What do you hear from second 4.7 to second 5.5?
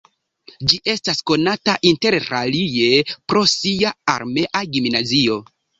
gimnazio.